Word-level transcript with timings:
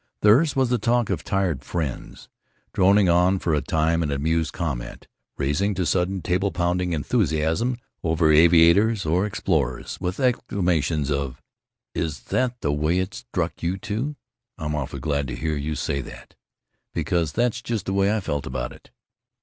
Theirs 0.23 0.55
was 0.55 0.69
the 0.69 0.79
talk 0.79 1.11
of 1.11 1.23
tried 1.23 1.63
friends; 1.63 2.27
droning 2.73 3.07
on 3.07 3.37
for 3.37 3.53
a 3.53 3.61
time 3.61 4.01
in 4.01 4.09
amused 4.09 4.51
comment, 4.51 5.07
rising 5.37 5.75
to 5.75 5.85
sudden 5.85 6.23
table 6.23 6.51
pounding 6.51 6.93
enthusiasms 6.93 7.77
over 8.03 8.31
aviators 8.31 9.05
or 9.05 9.27
explorers, 9.27 9.99
with 10.01 10.19
exclamations 10.19 11.11
of, 11.11 11.39
"Is 11.93 12.21
that 12.33 12.61
the 12.61 12.73
way 12.73 12.97
it 12.97 13.13
struck 13.13 13.61
you, 13.61 13.77
too? 13.77 14.15
I'm 14.57 14.73
awfully 14.73 14.99
glad 15.01 15.27
to 15.27 15.35
hear 15.35 15.55
you 15.55 15.75
say 15.75 16.01
that, 16.01 16.33
because 16.95 17.31
that's 17.33 17.61
just 17.61 17.85
the 17.85 17.93
way 17.93 18.11
I 18.17 18.21
felt 18.21 18.47
about 18.47 18.73
it." 18.73 18.89